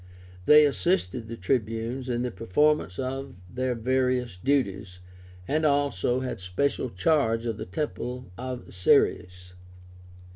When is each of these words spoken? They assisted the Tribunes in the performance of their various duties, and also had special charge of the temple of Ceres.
They 0.47 0.65
assisted 0.65 1.27
the 1.27 1.37
Tribunes 1.37 2.09
in 2.09 2.23
the 2.23 2.31
performance 2.31 2.97
of 2.97 3.35
their 3.47 3.75
various 3.75 4.35
duties, 4.35 4.97
and 5.47 5.63
also 5.63 6.21
had 6.21 6.39
special 6.41 6.89
charge 6.89 7.45
of 7.45 7.57
the 7.57 7.67
temple 7.67 8.31
of 8.35 8.73
Ceres. 8.73 9.53